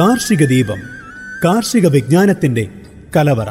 [0.00, 0.80] കാർഷിക ദീപം
[1.44, 2.68] കാർഷിക വിജ്ഞാനത്തിന്റെ
[3.16, 3.48] കലവറ.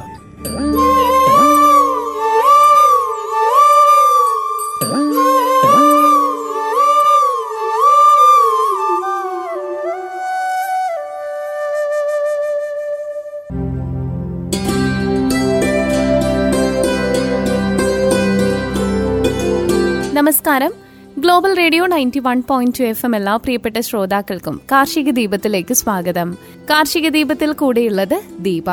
[20.14, 20.89] നമസ്കാരം.
[21.20, 26.38] Global radio ninety one point two FM M എല്ലാ പ്രിയപ്പെട്ട ശ്രോതാക്കൾക്കും കാർഷിക ദീപത്തിലേക്ക് സ്വാഗതം.
[26.70, 28.64] കാർഷിക ദീപത്തിൽ കൂടെയുള്ളത് ദീപ.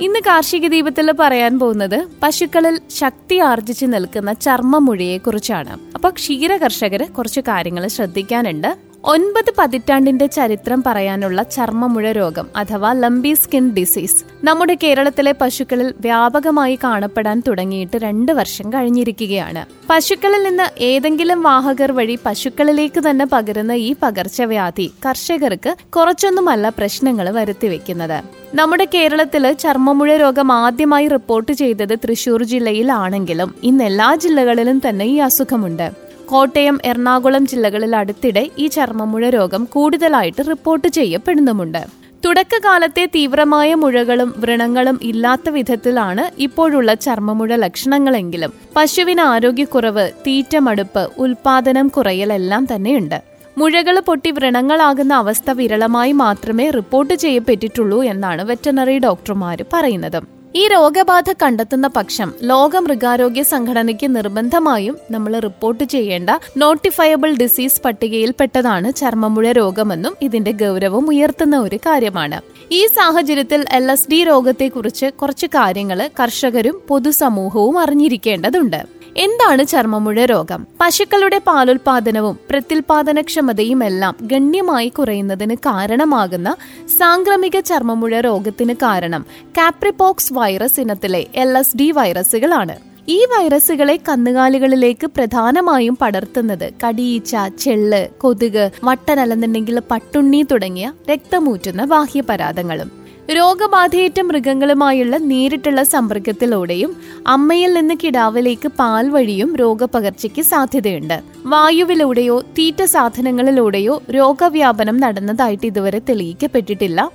[0.00, 7.40] ഇന്ന് കാർഷിക ദീപത്തിൽ പറയാൻ പോകുന്നത് പശുക്കളിൽ ശക്തി ആർജിച്ചു നിൽക്കുന്ന ചർമ്മമുഴിയെ കുറിച്ചാണ് അപ്പൊ ക്ഷീര കർഷകര് കുറച്ച്
[7.40, 8.91] കാര്യങ്ങൾ ശ്രദ്ധിക്കാനുണ്ട്.
[9.04, 14.24] ഒൻപത് പതിറ്റാണ്ടിന്റെ ചരിത്രം പറയാനുള്ള ചർമ്മമുഴ രോഗം അഥവാ ലംബി സ്കിൻ ഡിസീസ്.
[14.44, 19.66] നമ്മുടെ കേരളത്തിലെ പശുക്കളിൽ വ്യാപകമായി കാണപ്പെടാൻ തുടങ്ങിയിട്ട് രണ്ട് വർഷം കഴിഞ്ഞിരിക്കുകയാണ്.
[19.90, 28.18] പശുക്കളിൽ നിന്ന് ഏതെങ്കിലും വാഹകർ വഴി പശുക്കളിലേക്ക് തന്നെ പകരുന്ന ഈ പകർച്ചവ്യാധി കർഷകർക്ക് കുറച്ചൊന്നുമല്ല പ്രശ്നങ്ങൾ വരുത്തിവെക്കുന്നത്
[28.54, 36.01] നമ്മുടെ കേരളത്തിൽ ചർമ്മമുഴ രോഗം ആദ്യമായി റിപ്പോർട്ട് ചെയ്തത് തൃശൂർ ജില്ലയിലാണെങ്കിലും ഇന്ന് എല്ലാ ജില്ലകളിലും തന്നെ ഈ അസുഖമുണ്ട്.
[36.32, 41.82] കോട്ടയം എറണാകുളം ജില്ലകളിൽ അടുത്തിടെ ഈ ചർമ്മമുഴ രോഗം കൂടുതലായിട്ട് റിപ്പോർട്ട് ചെയ്യപ്പെടുന്നുമുണ്ട്.
[42.24, 48.52] തുടക്കകാലത്തെ തീവ്രമായ മുഴകളും വ്രണങ്ങളും ഇല്ലാത്ത വിധത്തിലാണ് ഇപ്പോഴുള്ള ചർമ്മമുഴ ലക്ഷണങ്ങളെങ്കിലും.
[48.76, 53.18] പശുവിന് ആരോഗ്യക്കുറവ് തീറ്റമടുപ്പ് ഉൽപാദനം കുറയലെല്ലാം തന്നെയുണ്ട്.
[53.58, 60.20] മുഴകൾ പൊട്ടി വ്രണങ്ങളാകുന്ന അവസ്ഥ വിരളമായി മാത്രമേ റിപ്പോർട്ട് ചെയ്യപ്പെട്ടിട്ടുള്ളൂ എന്നാണ് വെറ്റനറി ഡോക്ടർമാർ പറയുന്നത്.
[60.54, 69.52] ഈ രോഗബാധ കണ്ടെത്തുന്ന പക്ഷം ലോക മൃഗാരോഗ്യ സംഘടനയ്ക്ക് നിർബന്ധമായും നമ്മൾ റിപ്പോർട്ട് ചെയ്യേണ്ട നോട്ടിഫയബിൾ ഡിസീസ് പട്ടികയിൽപ്പെട്ടതാണ് ചർമ്മമുഴ
[69.52, 72.40] രോഗമെന്നും ഇതിന്റെ ഗൗരവം ഉയർത്തുന്ന ഒരു കാര്യമാണ്.
[72.72, 79.01] ഈ സാഹചര്യത്തിൽ എൽ എസ് ഡി രോഗത്തെക്കുറിച്ച് കുറച്ച് കാര്യങ്ങൾ കർഷകരും പൊതുസമൂഹവും അറിഞ്ഞിരിക്കേണ്ടതുണ്ട്.
[79.16, 80.66] എന്താണ് ചർമ്മമുഴ രോഗം?
[80.80, 86.56] പശുക്കളുടെ പാലുൽപാദനവും പ്രത്യുൽപാദനക്ഷമതയും എല്ലാം ഗണ്യമായി കുറയുന്നതിന് കാരണമാകുന്ന
[86.98, 92.76] സാംക്രമിക ചർമ്മമുഴ രോഗത്തിന് കാരണം കാപ്രിപോക്സ് വൈറസ് ഇനത്തിലെ എൽ എസ് ഡി വൈറസുകളാണ്.
[93.08, 103.01] ഈ വൈറസുകളെ കന്നുകാലികളിലേക്ക് പ്രധാനമായും പടർത്തുന്നത് കടിയീച്ച ചെള്ള് കൊതുക് വട്ടനല്ലെന്നുണ്ടെങ്കിൽ പട്ടുണ്ണി തുടങ്ങിയ രക്തമൂറ്റുന്ന ബാഹ്യപരാധങ്ങളും.
[103.30, 106.96] രോഗബാധയേറ്റ മൃഗങ്ങളുമായുള്ള നേരിട്ടുള്ള സമ്പർക്കത്തിലൂടെയും
[107.26, 111.22] അമ്മയിൽ നിന്ന് കിടാവിലേക്ക് പാൽ വഴിയും രോഗപകർച്ചയ്ക്ക് സാധ്യതയുണ്ട്.
[111.46, 117.10] വായുവിലൂടെയോ തീറ്റ സാധനങ്ങളിലൂടെയോ രോഗവ്യാപനം നടന്നതായിട്ട് ഇതുവരെ തെളിയിക്കപ്പെട്ടിട്ടില്ല.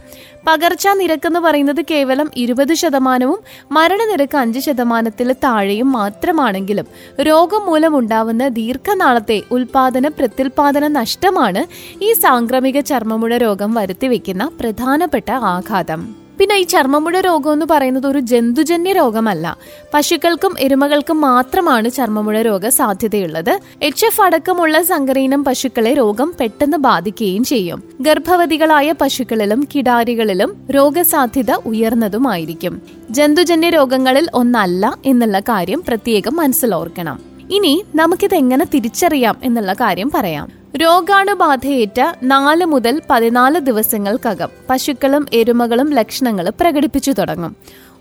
[0.48, 3.40] പകർച്ചാ നിരക്ക് പറയുന്നത് കേവലം ഇരുപത് ശതമാനവും
[3.72, 6.88] മരണനിരക്ക് അഞ്ച് ശതമാനത്തിൽ താഴെയും മാത്രമാണെങ്കിലും
[7.20, 11.64] രോഗം മൂലം ഉണ്ടാവുന്ന ദീർഘനാളത്തെ ഉൽപാദന പ്രത്യുൽപാദന നഷ്ടമാണ്
[12.04, 16.27] ഈ സാംക്രമിക ചർമ്മമുഴ രോഗം വരുത്തിവെക്കുന്ന പ്രധാനപ്പെട്ട ആഘാതം.
[16.40, 19.58] പിന്നെ ഈ ചർമ്മമുഴ രോഗം എന്ന് പറയുന്നത് ഒരു ജന്തുജന്യ രോഗമല്ല.
[19.94, 23.60] പശുക്കൾക്കും എരുമകൾക്കും മാത്രമാണ് ചർമ്മമുഴ രോഗ സാധ്യതയുള്ളത്.
[23.82, 27.84] എച്ച് എഫ് അടക്കമുള്ള സങ്കരീനം പശുക്കളെ രോഗം പെട്ടെന്ന് ബാധിക്കുകയും ചെയ്യും.
[28.02, 32.82] ഗർഭവതികളായ പശുക്കളിലും കിടാരികളിലും രോഗസാധ്യത ഉയർന്നതുമായിരിക്കും.
[33.10, 37.20] ജന്തുജന്യ രോഗങ്ങളിൽ ഒന്നല്ല എന്നുള്ള കാര്യം പ്രത്യേകം മനസ്സിലോർക്കണം.
[37.52, 40.57] ഇനി നമുക്കിത് എങ്ങനെ തിരിച്ചറിയാം എന്നുള്ള കാര്യം പറയാം.
[40.76, 47.56] രോഗാണുബാധയേറ്റ നാല് മുതൽ പതിനാല് ദിവസങ്ങൾക്കകം പശുക്കളും എരുമകളും ലക്ഷണങ്ങൾ പ്രകടിപ്പിച്ചു തുടങ്ങും.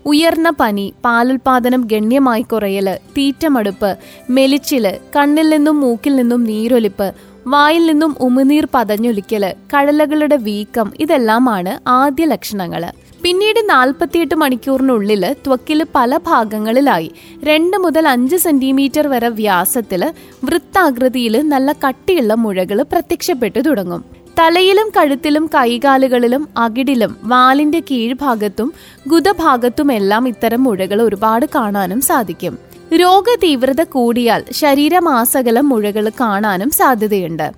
[0.05, 3.97] ഉയർന്ന പനി പാലുൽപാദനം ഗണ്യമായി കുറയൽ തീറ്റമടുപ്പ്
[4.29, 7.15] മെലിച്ചിൽ കണ്ണിൽ നിന്നും മൂക്കിൽ നിന്നും നീരൊലിപ്പ്
[7.47, 12.85] വായിൽ നിന്നും ഉമിനീർ പതഞ്ഞൊലിക്കൽ കടലകളുടെ വീക്കം ഇതെല്ലാമാണ് ആദ്യ ലക്ഷണങ്ങൾ.
[13.27, 17.11] പിന്നീട് നാൽപ്പത്തിയെട്ട് മണിക്കൂറിനുള്ളിൽ ത്വക്കിൽ പല ഭാഗങ്ങളിലായി.
[17.43, 24.05] രണ്ട് മുതൽ അഞ്ച് സെന്റിമീറ്റർ വരെ വ്യാസത്തിൽ വൃത്താകൃതിയിൽ നല്ല കട്ടിയുള്ള മുഴകൾ പ്രത്യക്ഷപ്പെട്ടു തുടങ്ങും.
[24.39, 28.73] തലയിലും കഴുത്തിലും കൈകാലുകളിലും അകിടിലും വാലിന്റെ കീഴ്ഭാഗത്തും
[29.07, 32.57] ഗുദഭാഗത്തുമെല്ലാം ഇത്തരം മുഴകൾ ഒരുപാട് കാണാനും സാധിക്കും.
[32.95, 37.51] രോഗതീവ്രത കൂടിയാൽ ശരീരമാസകലം മുഴകൾ കാണാനും സാധ്യതയുണ്ട്.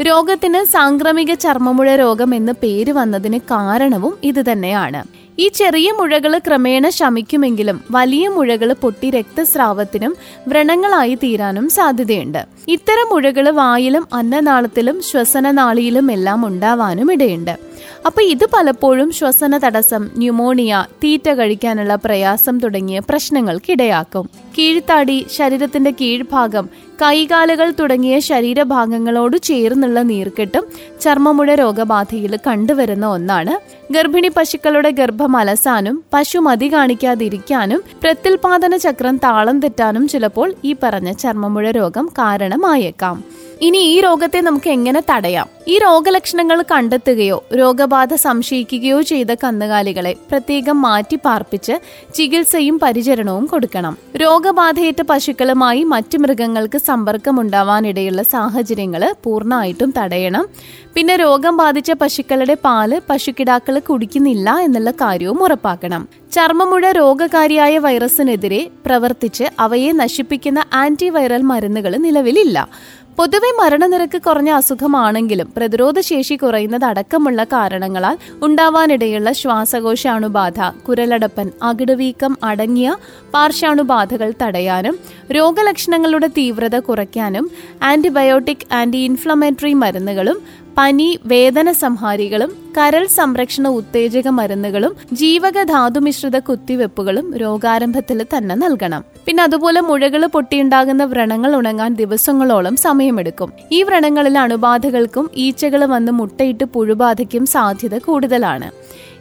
[0.00, 5.04] രോഗത്തിന് സാംക്രമിക ചർമ്മമുഴ രോഗം എന്ന് പേര് വന്നതിന് കാരണവും ഇതുതന്നെയാണ്
[5.38, 10.16] ഈ ചെറിയ മുഴകൾ ക്രമേണ ശമിക്കുമെങ്കിലും വലിയ മുഴകൾ പൊട്ടി രക്തസ്രാവത്തിനും
[10.48, 12.46] വ്രണങ്ങളായി തീരാനും സാധ്യതയുണ്ട്.
[12.68, 17.58] ഇത്തരം മുഴകൾ വായിലും അന്നനാളത്തിലും ശ്വസനനാളിയിലും എല്ലാം ഉണ്ടാവാനും ഇടയുണ്ട്.
[18.06, 24.30] അപ്പൊ ഇത് പലപ്പോഴും ശ്വസന തടസ്സം ന്യൂമോണിയ തീറ്റ കഴിക്കാനുള്ള പ്രയാസം തുടങ്ങിയ പ്രശ്നങ്ങൾക്കിടയാക്കും.
[24.58, 26.68] കീഴ്ത്താടി ശരീരത്തിന്റെ കീഴ്ഭാഗം
[27.02, 30.64] കൈകാലുകൾ തുടങ്ങിയ ശരീരഭാഗങ്ങളോട് ചേർന്നുള്ള നീർക്കെട്ടും
[31.00, 33.54] ചർമ്മമുഴ രോഗബാധയിൽ കണ്ടുവരുന്ന ഒന്നാണ്.
[33.92, 41.70] ഗർഭിണി പശുക്കളുടെ ഗർഭം അലസാനും പശു മതി കാണിക്കാതിരിക്കാനും പ്രത്യുൽപാദന ചക്രം താളം തെറ്റാനും ചിലപ്പോൾ ഈ പറഞ്ഞ ചർമ്മമുഴ
[41.70, 43.24] രോഗം കാരണമായേക്കാം.
[43.62, 45.48] ഇനി ഈ രോഗത്തെ നമുക്ക് എങ്ങനെ തടയാം?
[45.68, 51.72] ഈ രോഗലക്ഷണങ്ങൾ കണ്ടെത്തുകയോ രോഗബാധ സംശയിക്കുകയോ ചെയ്ത കന്നുകാലികളെ പ്രത്യേകം മാറ്റി പാർപ്പിച്ച്
[52.14, 53.98] ചികിത്സയും പരിചരണവും കൊടുക്കണം.
[54.16, 60.48] രോഗബാധയേറ്റ പശുക്കളുമായി മറ്റ് മൃഗങ്ങൾക്ക് സമ്പർക്കമുണ്ടാവാനിടയുള്ള സാഹചര്യങ്ങൾ പൂർണമായിട്ടും തടയണം.
[60.94, 66.08] പിന്നെ രോഗം ബാധിച്ച പശുക്കളുടെ പാൽ പശുക്കിടാക്കൾ കുടിക്കുന്നില്ല എന്നുള്ള കാര്യവും ഉറപ്പാക്കണം.
[66.32, 72.68] ചർമ്മമുഴ രോഗകാരിയായ വൈറസിനെതിരെ പ്രവർത്തിച്ച് അവയെ നശിപ്പിക്കുന്ന ആന്റിവൈറൽ മരുന്നുകൾ നിലവിലില്ല.
[73.18, 80.58] പൊതുവെ മരണനിരക്ക് കുറഞ്ഞ അസുഖമാണെങ്കിലും പ്രതിരോധ ശേഷി കുറയുന്നത് അടക്കമുള്ള കാരണങ്ങളാൽ ഉണ്ടാവാനിടയുള്ള ശ്വാസകോശ അണുബാധ
[80.88, 82.90] കുരലടപ്പൻ അകിടുവീക്കം അടങ്ങിയ
[83.34, 84.96] പാർശ്വാണുബാധകൾ തടയാനും
[85.30, 87.46] രോഗലക്ഷണങ്ങളുടെ തീവ്രത കുറയ്ക്കാനും
[87.82, 90.40] ആന്റിബയോട്ടിക് ആന്റി ഇൻഫ്ലമേറ്ററി മരുന്നുകളും
[90.78, 99.04] പനി വേദന സംഹാരികളും കരൾ സംരക്ഷണ ഉത്തേജക മരുന്നുകളും ജീവക ധാതുമിശ്രിത കുത്തിവെപ്പുകളും രോഗാരംഭത്തിൽ തന്നെ നൽകണം.
[99.26, 103.52] പിന്നെ അതുപോലെ മുഴകൾ പൊട്ടിയുണ്ടാകുന്ന വ്രണങ്ങൾ ഉണങ്ങാൻ ദിവസങ്ങളോളം സമയമെടുക്കും.
[103.72, 108.70] ഈ വ്രണങ്ങളിൽ അണുബാധകൾക്കും ഈച്ചകൾ വന്ന് മുട്ടയിട്ട് പുഴുബാധയ്ക്കും സാധ്യത കൂടുതലാണ്.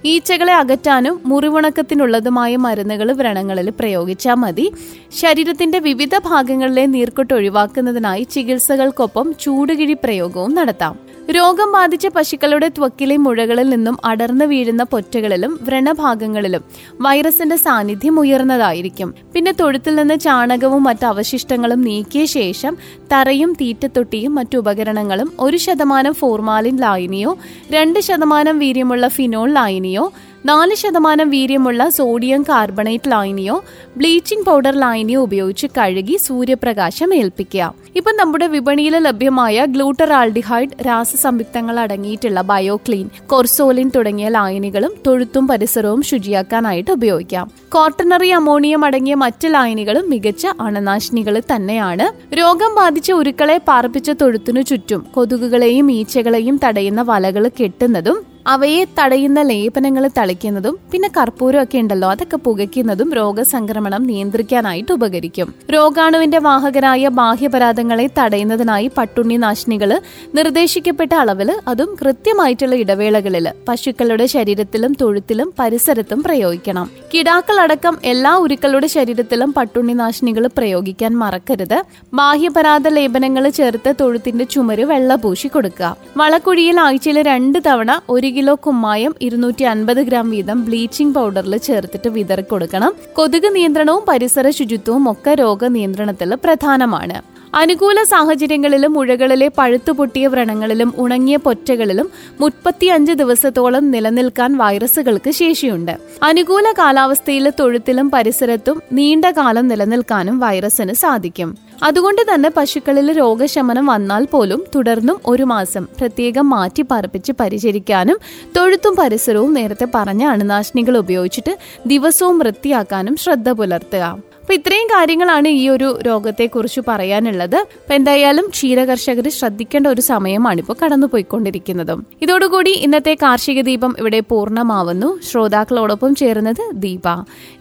[0.05, 4.73] ഈച്ചകളെ അകറ്റാനും മുറിവുണക്കത്തിനുള്ളതുമായ മരുന്നുകൾ വ്രണങ്ങളിൽ പ്രയോഗിച്ചാൽ മതി.
[5.21, 11.04] ശരീരത്തിന്റെ വിവിധ ഭാഗങ്ങളിലെ നീർക്കൊട്ട് ഒഴിവാക്കുന്നതിനായി ചികിത്സകൾക്കൊപ്പം ചൂടുകിഴി പ്രയോഗവും നടത്താം.
[11.29, 16.63] രോഗം ബാധിച്ച പശുക്കളുടെ ത്വക്കിലെ മുഴകളിൽ നിന്നും അടർന്നു വീഴുന്ന പൊറ്റകളിലും വ്രണഭാഗങ്ങളിലും
[17.01, 19.13] വൈറസിന്റെ സാന്നിധ്യം ഉയർന്നതായിരിക്കും.
[19.33, 22.77] പിന്നെ തൊഴുത്തിൽ നിന്ന് ചാണകവും മറ്റ് അവശിഷ്ടങ്ങളും നീക്കിയ ശേഷം
[23.13, 27.37] തറയും തീറ്റത്തൊട്ടിയും മറ്റു ഉപകരണങ്ങളും ഒരു ശതമാനം ഫോർമാലിൻ ലായനിയോ
[27.71, 30.11] രണ്ട് ശതമാനം വീര്യമുള്ള ഫിനോൾ ലായനിയോ
[30.45, 33.63] നാല് ശതമാനം വീര്യമുള്ള സോഡിയം കാർബണേറ്റ് ലായനിയോ
[33.97, 37.73] ബ്ലീച്ചിംഗ് പൗഡർ ലായനിയോ ഉപയോഗിച്ച് കഴുകി സൂര്യപ്രകാശം ഏൽപ്പിക്കുക.
[37.95, 47.51] ഇപ്പൊ നമ്മുടെ വിപണിയിൽ ലഭ്യമായ ഗ്ലൂട്ടറാൾഡിഹൈഡ് രാസസംയുക്തങ്ങൾ അടങ്ങിയിട്ടുള്ള ബയോക്ലീൻ കൊർസോലിൻ തുടങ്ങിയ ലായനികളും തൊഴുത്തും പരിസരവും ശുചിയാക്കാനായിട്ട് ഉപയോഗിക്കാം.
[47.69, 52.35] കോട്ടണറി അമോണിയം അടങ്ങിയ മറ്റ് ലായനികളും മികച്ച അണനാശിനികൾ തന്നെയാണ്.
[52.35, 60.79] രോഗം ബാധിച്ച ഉരുക്കളെ പാർപ്പിച്ച തൊഴുത്തിനു ചുറ്റും കൊതുകുകളെയും ഈച്ചകളെയും തടയുന്ന വലകൾ കെട്ടുന്നതും അവയെ തടയുന്ന ലേപനങ്ങൾ തളിക്കുന്നതും
[60.91, 65.55] പിന്നെ കർപ്പൂരം ഒക്കെ ഉണ്ടല്ലോ അതൊക്കെ പുകയ്ക്കുന്നതും രോഗസംക്രമണം നിയന്ത്രിക്കാനായിട്ട് ഉപകരിക്കും.
[65.73, 70.01] രോഗാണുവിന്റെ വാഹകരായ ബാഹ്യപരാധങ്ങളെ തടയുന്നതിനായി പട്ടുണ്ണി നാശിനികൾ
[70.35, 76.91] നിർദ്ദേശിക്കപ്പെട്ട അളവിൽ അതും കൃത്യമായിട്ടുള്ള ഇടവേളകളിൽ പശുക്കളുടെ ശരീരത്തിലും തൊഴുത്തിലും പരിസരത്തും പ്രയോഗിക്കണം.
[77.13, 81.83] കിടാക്കളടക്കം എല്ലാ ഉരുക്കളുടെ ശരീരത്തിലും പട്ടുണ്ണി നാശിനികൾ പ്രയോഗിക്കാൻ മറക്കരുത്.
[82.13, 85.97] ബാഹ്യപരാധ ലേപനങ്ങൾ ചേർത്ത് തൊഴുത്തിന്റെ ചുമര് വെള്ള പൂശി കൊടുക്കുക.
[86.17, 92.43] വളക്കുഴിയിൽ ആഴ്ചയിൽ രണ്ട് തവണ ഒരു കിലോ കുമ്മായം ഇരുന്നൂറ്റി അൻപത് ഗ്രാം വീതം ബ്ലീച്ചിംഗ് പൗഡറിൽ ചേർത്തിട്ട് വിതറി
[92.51, 97.17] കൊടുക്കണം കൊതുക് നിയന്ത്രണവും പരിസര ശുചിത്വവും ഒക്കെ രോഗനിയന്ത്രണത്തിൽ പ്രധാനമാണ്.
[97.55, 102.09] അനുകൂല സാഹചര്യങ്ങളിലും മുഴകളിലെ പഴുത്തുപൊട്ടിയ വ്രണങ്ങളിലും ഉണങ്ങിയ പൊറ്റകളിലും
[102.41, 105.97] മുപ്പത്തിയഞ്ച് ദിവസത്തോളം നിലനിൽക്കാൻ വൈറസുകൾക്ക് ശേഷിയുണ്ട്.
[106.23, 111.57] അനുകൂല കാലാവസ്ഥയിലെ തൊഴുത്തിലും പരിസരത്തും നീണ്ടകാലം നിലനിൽക്കാനും വൈറസിന് സാധിക്കും.
[111.83, 118.19] അതുകൊണ്ട് തന്നെ പശുക്കളിൽ രോഗശമനം വന്നാൽ പോലും തുടർന്നും ഒരു മാസം പ്രത്യേകം മാറ്റി പറപ്പിച്ച് പരിചരിക്കാനും
[118.57, 121.57] തൊഴുത്തും പരിസരവും നേരത്തെ പറഞ്ഞ അണുനാശിനികൾ ഉപയോഗിച്ചിട്ട്
[121.87, 124.34] ദിവസവും വൃത്തിയാക്കാനും ശ്രദ്ധ പുലർത്തുക.
[124.45, 127.55] അപ്പൊ ഇത്രയും കാര്യങ്ങളാണ് ഈ ഒരു രോഗത്തെ കുറിച്ച് പറയാനുള്ളത്.
[127.55, 131.93] അപ്പൊ എന്തായാലും ക്ഷീരകർഷകർ ശ്രദ്ധിക്കേണ്ട ഒരു സമയമാണ് ഇപ്പോൾ കടന്നുപോയിക്കൊണ്ടിരിക്കുന്നത്.
[132.21, 135.19] ഇതോടുകൂടി ഇന്നത്തെ കാർഷിക ദീപം ഇവിടെ പൂർണമാവുന്നു.
[135.31, 137.07] ശ്രോതാക്കളോടൊപ്പം ചേർന്നത് ദീപ.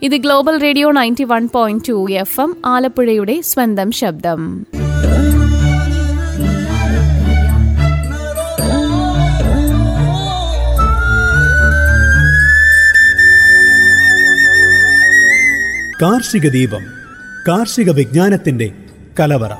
[0.02, 4.42] ഇത് global radio ninety one point two F M ആലപ്പുഴയുടെ സ്വന്തം ശബ്ദം.
[16.02, 16.84] കാർഷിക ദീപം
[17.48, 18.72] കാർഷിക വിജ്ഞാനത്തിന്റെ
[19.20, 19.52] കലവറ.